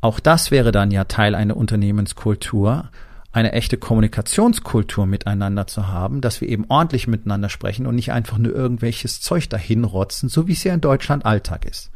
auch 0.00 0.20
das 0.20 0.50
wäre 0.50 0.72
dann 0.72 0.90
ja 0.90 1.04
Teil 1.04 1.34
einer 1.34 1.56
Unternehmenskultur, 1.56 2.88
eine 3.30 3.52
echte 3.52 3.76
Kommunikationskultur 3.76 5.06
miteinander 5.06 5.66
zu 5.66 5.88
haben, 5.88 6.20
dass 6.20 6.40
wir 6.40 6.48
eben 6.48 6.64
ordentlich 6.68 7.06
miteinander 7.06 7.48
sprechen 7.48 7.86
und 7.86 7.94
nicht 7.94 8.10
einfach 8.10 8.38
nur 8.38 8.54
irgendwelches 8.54 9.20
Zeug 9.20 9.48
dahin 9.48 9.84
rotzen, 9.84 10.28
so 10.28 10.48
wie 10.48 10.52
es 10.52 10.64
ja 10.64 10.74
in 10.74 10.80
Deutschland 10.80 11.24
Alltag 11.24 11.66
ist. 11.66 11.90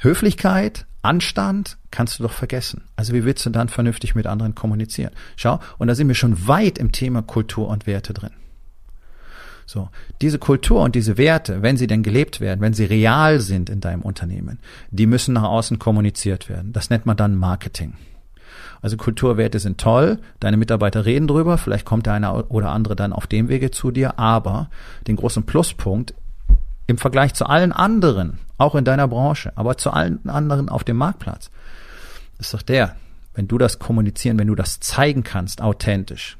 Höflichkeit, 0.00 0.86
Anstand 1.02 1.78
kannst 1.90 2.18
du 2.18 2.22
doch 2.22 2.32
vergessen. 2.32 2.84
Also 2.96 3.14
wie 3.14 3.24
willst 3.24 3.44
du 3.46 3.50
dann 3.50 3.68
vernünftig 3.68 4.14
mit 4.14 4.26
anderen 4.26 4.54
kommunizieren? 4.54 5.12
Schau, 5.36 5.60
und 5.78 5.88
da 5.88 5.94
sind 5.94 6.08
wir 6.08 6.14
schon 6.14 6.46
weit 6.46 6.78
im 6.78 6.92
Thema 6.92 7.22
Kultur 7.22 7.68
und 7.68 7.86
Werte 7.86 8.12
drin. 8.12 8.32
So, 9.66 9.88
diese 10.20 10.38
Kultur 10.38 10.82
und 10.82 10.96
diese 10.96 11.16
Werte, 11.16 11.62
wenn 11.62 11.76
sie 11.76 11.86
denn 11.86 12.02
gelebt 12.02 12.40
werden, 12.40 12.60
wenn 12.60 12.74
sie 12.74 12.86
real 12.86 13.38
sind 13.38 13.70
in 13.70 13.80
deinem 13.80 14.02
Unternehmen, 14.02 14.58
die 14.90 15.06
müssen 15.06 15.34
nach 15.34 15.44
außen 15.44 15.78
kommuniziert 15.78 16.48
werden. 16.48 16.72
Das 16.72 16.90
nennt 16.90 17.06
man 17.06 17.16
dann 17.16 17.36
Marketing. 17.36 17.94
Also 18.82 18.96
Kulturwerte 18.96 19.58
sind 19.58 19.78
toll, 19.78 20.18
deine 20.40 20.56
Mitarbeiter 20.56 21.04
reden 21.04 21.28
drüber, 21.28 21.56
vielleicht 21.56 21.84
kommt 21.84 22.06
der 22.06 22.14
eine 22.14 22.46
oder 22.46 22.70
andere 22.70 22.96
dann 22.96 23.12
auf 23.12 23.26
dem 23.26 23.48
Wege 23.48 23.70
zu 23.70 23.90
dir, 23.90 24.18
aber 24.18 24.70
den 25.06 25.16
großen 25.16 25.44
Pluspunkt 25.44 26.14
im 26.90 26.98
Vergleich 26.98 27.34
zu 27.34 27.46
allen 27.46 27.72
anderen, 27.72 28.38
auch 28.58 28.74
in 28.74 28.84
deiner 28.84 29.08
Branche, 29.08 29.52
aber 29.54 29.76
zu 29.76 29.92
allen 29.92 30.28
anderen 30.28 30.68
auf 30.68 30.84
dem 30.84 30.96
Marktplatz, 30.96 31.50
ist 32.38 32.52
doch 32.52 32.62
der, 32.62 32.96
wenn 33.34 33.48
du 33.48 33.58
das 33.58 33.78
kommunizieren, 33.78 34.38
wenn 34.38 34.48
du 34.48 34.54
das 34.54 34.80
zeigen 34.80 35.22
kannst, 35.22 35.62
authentisch, 35.62 36.36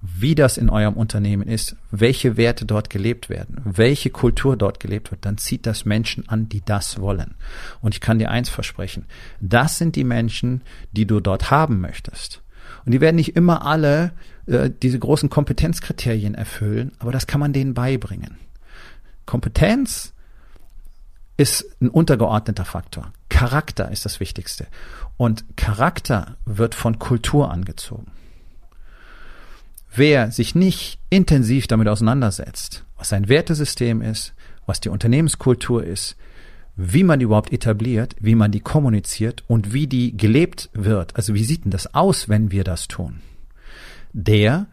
wie 0.00 0.34
das 0.34 0.58
in 0.58 0.70
eurem 0.70 0.94
Unternehmen 0.94 1.46
ist, 1.46 1.76
welche 1.90 2.36
Werte 2.36 2.66
dort 2.66 2.90
gelebt 2.90 3.28
werden, 3.28 3.60
welche 3.64 4.10
Kultur 4.10 4.56
dort 4.56 4.80
gelebt 4.80 5.10
wird, 5.10 5.24
dann 5.24 5.38
zieht 5.38 5.66
das 5.66 5.84
Menschen 5.84 6.28
an, 6.28 6.48
die 6.48 6.64
das 6.64 7.00
wollen. 7.00 7.34
Und 7.80 7.94
ich 7.94 8.00
kann 8.00 8.18
dir 8.18 8.30
eins 8.30 8.48
versprechen, 8.48 9.06
das 9.40 9.78
sind 9.78 9.96
die 9.96 10.04
Menschen, 10.04 10.62
die 10.92 11.06
du 11.06 11.20
dort 11.20 11.50
haben 11.50 11.80
möchtest. 11.80 12.42
Und 12.84 12.92
die 12.92 13.00
werden 13.00 13.16
nicht 13.16 13.34
immer 13.34 13.66
alle 13.66 14.12
äh, 14.46 14.70
diese 14.70 14.98
großen 14.98 15.30
Kompetenzkriterien 15.30 16.34
erfüllen, 16.34 16.92
aber 16.98 17.12
das 17.12 17.26
kann 17.26 17.40
man 17.40 17.52
denen 17.52 17.74
beibringen. 17.74 18.36
Kompetenz 19.28 20.14
ist 21.36 21.66
ein 21.82 21.90
untergeordneter 21.90 22.64
Faktor. 22.64 23.12
Charakter 23.28 23.90
ist 23.92 24.06
das 24.06 24.20
Wichtigste. 24.20 24.66
Und 25.18 25.44
Charakter 25.54 26.38
wird 26.46 26.74
von 26.74 26.98
Kultur 26.98 27.50
angezogen. 27.50 28.10
Wer 29.94 30.32
sich 30.32 30.54
nicht 30.54 30.98
intensiv 31.10 31.66
damit 31.66 31.88
auseinandersetzt, 31.88 32.84
was 32.96 33.10
sein 33.10 33.28
Wertesystem 33.28 34.00
ist, 34.00 34.32
was 34.64 34.80
die 34.80 34.88
Unternehmenskultur 34.88 35.84
ist, 35.84 36.16
wie 36.76 37.04
man 37.04 37.18
die 37.18 37.24
überhaupt 37.24 37.52
etabliert, 37.52 38.16
wie 38.18 38.34
man 38.34 38.50
die 38.50 38.60
kommuniziert 38.60 39.44
und 39.46 39.74
wie 39.74 39.86
die 39.86 40.16
gelebt 40.16 40.70
wird, 40.72 41.16
also 41.16 41.34
wie 41.34 41.44
sieht 41.44 41.64
denn 41.64 41.70
das 41.70 41.92
aus, 41.94 42.30
wenn 42.30 42.50
wir 42.50 42.64
das 42.64 42.88
tun, 42.88 43.20
der 44.14 44.68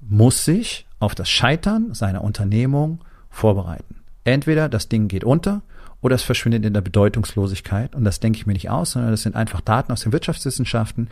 muss 0.00 0.44
sich 0.44 0.86
auf 0.98 1.14
das 1.14 1.30
Scheitern 1.30 1.94
seiner 1.94 2.24
Unternehmung 2.24 3.04
vorbereiten. 3.30 3.99
Entweder 4.24 4.68
das 4.68 4.88
Ding 4.88 5.08
geht 5.08 5.24
unter 5.24 5.62
oder 6.00 6.14
es 6.14 6.22
verschwindet 6.22 6.64
in 6.64 6.74
der 6.74 6.80
Bedeutungslosigkeit. 6.80 7.94
Und 7.94 8.04
das 8.04 8.20
denke 8.20 8.38
ich 8.38 8.46
mir 8.46 8.52
nicht 8.52 8.70
aus, 8.70 8.92
sondern 8.92 9.10
das 9.10 9.22
sind 9.22 9.36
einfach 9.36 9.60
Daten 9.60 9.92
aus 9.92 10.02
den 10.02 10.12
Wirtschaftswissenschaften 10.12 11.08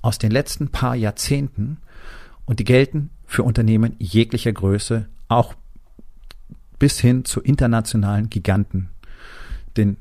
aus 0.00 0.18
den 0.18 0.30
letzten 0.30 0.68
paar 0.68 0.94
Jahrzehnten. 0.94 1.78
Und 2.44 2.58
die 2.58 2.64
gelten 2.64 3.10
für 3.26 3.44
Unternehmen 3.44 3.94
jeglicher 3.98 4.52
Größe, 4.52 5.08
auch 5.28 5.54
bis 6.78 6.98
hin 6.98 7.24
zu 7.24 7.40
internationalen 7.40 8.28
Giganten, 8.28 8.90
den 9.76 9.96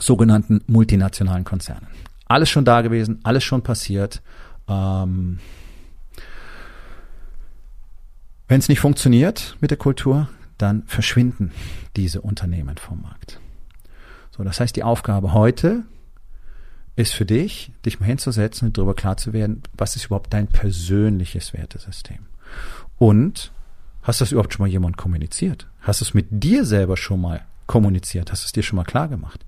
sogenannten 0.00 0.60
multinationalen 0.66 1.44
Konzernen. 1.44 1.86
Alles 2.26 2.50
schon 2.50 2.64
da 2.64 2.82
gewesen, 2.82 3.20
alles 3.22 3.44
schon 3.44 3.62
passiert. 3.62 4.20
Ähm, 4.68 5.38
Wenn 8.46 8.58
es 8.58 8.68
nicht 8.68 8.80
funktioniert 8.80 9.56
mit 9.60 9.70
der 9.70 9.78
Kultur, 9.78 10.28
dann 10.58 10.84
verschwinden 10.86 11.52
diese 11.96 12.20
Unternehmen 12.20 12.76
vom 12.76 13.02
Markt. 13.02 13.40
So, 14.30 14.42
das 14.44 14.60
heißt, 14.60 14.74
die 14.74 14.82
Aufgabe 14.82 15.32
heute 15.32 15.84
ist 16.96 17.14
für 17.14 17.24
dich, 17.24 17.72
dich 17.84 18.00
mal 18.00 18.06
hinzusetzen 18.06 18.68
und 18.68 18.78
darüber 18.78 18.94
klar 18.94 19.16
zu 19.16 19.32
werden, 19.32 19.62
was 19.76 19.96
ist 19.96 20.06
überhaupt 20.06 20.32
dein 20.32 20.46
persönliches 20.46 21.52
Wertesystem? 21.52 22.18
Und 22.98 23.52
hast 24.02 24.20
das 24.20 24.32
überhaupt 24.32 24.52
schon 24.54 24.64
mal 24.64 24.70
jemand 24.70 24.96
kommuniziert? 24.96 25.68
Hast 25.80 26.00
du 26.00 26.04
es 26.04 26.14
mit 26.14 26.26
dir 26.30 26.64
selber 26.64 26.96
schon 26.96 27.20
mal 27.20 27.44
kommuniziert? 27.66 28.30
Hast 28.30 28.44
du 28.44 28.46
es 28.46 28.52
dir 28.52 28.62
schon 28.62 28.76
mal 28.76 28.84
klar 28.84 29.08
gemacht? 29.08 29.44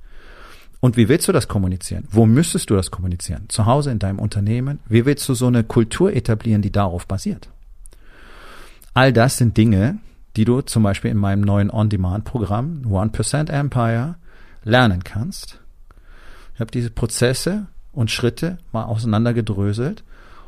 Und 0.81 0.97
wie 0.97 1.09
willst 1.09 1.27
du 1.29 1.33
das 1.33 1.49
kommunizieren? 1.49 2.07
Wo 2.11 2.27
müsstest 2.27 2.71
du 2.71 2.75
das 2.75 2.91
kommunizieren? 2.91 3.47
Zu 3.49 3.67
Hause, 3.67 3.91
in 3.91 3.99
deinem 3.99 4.19
Unternehmen? 4.19 4.81
Wie 4.89 5.07
willst 5.07 5.29
du 5.29 5.35
so 5.35 5.47
eine 5.47 5.65
Kultur 5.65 6.13
etablieren, 6.13 6.63
die 6.63 6.73
darauf 6.73 7.07
basiert? 7.07 7.49
All 8.93 9.13
das 9.13 9.37
sind 9.37 9.57
Dinge, 9.57 9.99
die 10.37 10.45
du 10.45 10.61
zum 10.61 10.83
Beispiel 10.83 11.11
in 11.11 11.17
meinem 11.17 11.41
neuen 11.41 11.71
On-Demand-Programm 11.71 12.83
1% 12.87 13.51
Empire 13.51 14.17
lernen 14.63 15.03
kannst. 15.05 15.61
Ich 16.55 16.61
habe 16.61 16.71
diese 16.71 16.91
Prozesse 16.91 17.67
und 17.93 18.11
Schritte 18.11 18.59
mal 18.73 18.85
auseinandergedröselt 18.85 20.05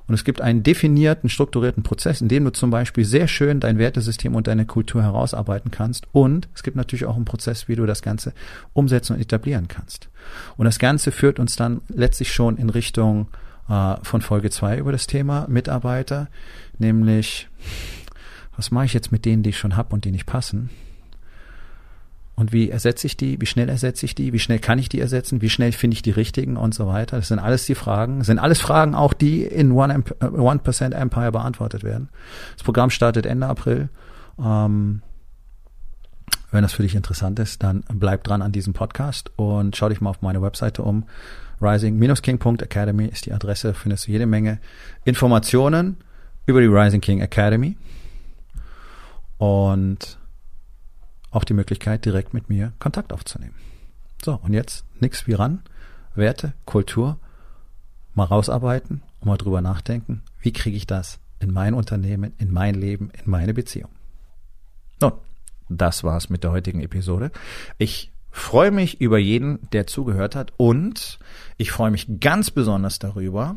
und 0.08 0.14
es 0.14 0.24
gibt 0.24 0.40
einen 0.40 0.62
definierten, 0.62 1.28
strukturierten 1.28 1.82
Prozess, 1.82 2.22
in 2.22 2.28
dem 2.28 2.44
du 2.44 2.50
zum 2.50 2.70
Beispiel 2.70 3.04
sehr 3.04 3.28
schön 3.28 3.60
dein 3.60 3.76
Wertesystem 3.78 4.34
und 4.34 4.46
deine 4.46 4.64
Kultur 4.64 5.02
herausarbeiten 5.02 5.70
kannst. 5.70 6.06
Und 6.12 6.48
es 6.54 6.62
gibt 6.62 6.78
natürlich 6.78 7.04
auch 7.04 7.14
einen 7.14 7.26
Prozess, 7.26 7.68
wie 7.68 7.76
du 7.76 7.84
das 7.84 8.00
Ganze 8.00 8.32
umsetzen 8.72 9.14
und 9.14 9.20
etablieren 9.20 9.68
kannst. 9.68 10.08
Und 10.56 10.64
das 10.64 10.78
Ganze 10.78 11.12
führt 11.12 11.38
uns 11.38 11.56
dann 11.56 11.82
letztlich 11.88 12.32
schon 12.32 12.56
in 12.56 12.70
Richtung 12.70 13.28
äh, 13.68 13.96
von 14.02 14.22
Folge 14.22 14.48
zwei 14.48 14.78
über 14.78 14.92
das 14.92 15.06
Thema 15.06 15.46
Mitarbeiter, 15.46 16.28
nämlich 16.78 17.48
was 18.58 18.72
mache 18.72 18.86
ich 18.86 18.92
jetzt 18.92 19.12
mit 19.12 19.24
denen, 19.24 19.44
die 19.44 19.50
ich 19.50 19.58
schon 19.58 19.76
habe 19.76 19.94
und 19.94 20.04
die 20.04 20.10
nicht 20.10 20.26
passen? 20.26 20.68
Und 22.34 22.52
wie 22.52 22.70
ersetze 22.70 23.06
ich 23.06 23.16
die? 23.16 23.40
Wie 23.40 23.46
schnell 23.46 23.68
ersetze 23.68 24.04
ich 24.04 24.16
die? 24.16 24.32
Wie 24.32 24.40
schnell 24.40 24.58
kann 24.58 24.80
ich 24.80 24.88
die 24.88 25.00
ersetzen? 25.00 25.40
Wie 25.40 25.48
schnell 25.48 25.70
finde 25.70 25.94
ich 25.94 26.02
die 26.02 26.10
richtigen 26.10 26.56
und 26.56 26.74
so 26.74 26.88
weiter? 26.88 27.16
Das 27.16 27.28
sind 27.28 27.38
alles 27.38 27.66
die 27.66 27.76
Fragen. 27.76 28.18
Das 28.18 28.26
sind 28.26 28.40
alles 28.40 28.60
Fragen 28.60 28.96
auch, 28.96 29.12
die 29.12 29.44
in 29.44 29.70
One, 29.70 30.02
One 30.20 30.58
Percent 30.58 30.92
Empire 30.92 31.30
beantwortet 31.30 31.84
werden. 31.84 32.08
Das 32.56 32.64
Programm 32.64 32.90
startet 32.90 33.26
Ende 33.26 33.46
April. 33.46 33.90
Ähm, 34.40 35.02
wenn 36.50 36.62
das 36.62 36.72
für 36.72 36.82
dich 36.82 36.96
interessant 36.96 37.38
ist, 37.38 37.62
dann 37.62 37.84
bleib 37.92 38.24
dran 38.24 38.42
an 38.42 38.50
diesem 38.50 38.72
Podcast 38.72 39.30
und 39.36 39.76
schau 39.76 39.88
dich 39.88 40.00
mal 40.00 40.10
auf 40.10 40.20
meine 40.20 40.42
Webseite 40.42 40.82
um. 40.82 41.04
Rising-King.academy 41.60 43.06
ist 43.06 43.26
die 43.26 43.32
Adresse. 43.32 43.72
Findest 43.72 44.08
du 44.08 44.12
jede 44.12 44.26
Menge 44.26 44.58
Informationen 45.04 45.96
über 46.46 46.60
die 46.60 46.66
Rising 46.66 47.00
King 47.00 47.20
Academy 47.20 47.76
und 49.38 50.18
auch 51.30 51.44
die 51.44 51.54
Möglichkeit, 51.54 52.04
direkt 52.04 52.34
mit 52.34 52.48
mir 52.48 52.72
Kontakt 52.78 53.12
aufzunehmen. 53.12 53.54
So, 54.22 54.34
und 54.42 54.52
jetzt 54.52 54.84
nix 55.00 55.26
wie 55.26 55.34
ran. 55.34 55.62
Werte, 56.14 56.52
Kultur, 56.64 57.18
mal 58.14 58.24
rausarbeiten 58.24 59.02
und 59.20 59.28
mal 59.28 59.36
drüber 59.36 59.60
nachdenken, 59.60 60.22
wie 60.40 60.52
kriege 60.52 60.76
ich 60.76 60.86
das 60.86 61.20
in 61.38 61.52
mein 61.52 61.74
Unternehmen, 61.74 62.32
in 62.38 62.52
mein 62.52 62.74
Leben, 62.74 63.10
in 63.10 63.30
meine 63.30 63.54
Beziehung. 63.54 63.90
Nun, 65.00 65.12
das 65.68 66.02
war's 66.02 66.28
mit 66.28 66.42
der 66.42 66.50
heutigen 66.50 66.80
Episode. 66.80 67.30
Ich 67.78 68.10
freue 68.30 68.72
mich 68.72 69.00
über 69.00 69.18
jeden, 69.18 69.70
der 69.70 69.86
zugehört 69.86 70.34
hat 70.34 70.52
und 70.56 71.18
ich 71.56 71.70
freue 71.70 71.92
mich 71.92 72.20
ganz 72.20 72.50
besonders 72.50 72.98
darüber, 72.98 73.56